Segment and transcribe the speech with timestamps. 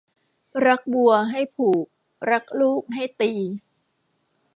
[0.65, 1.85] รักวัวให้ผูก
[2.31, 3.31] รักลูกให้ตี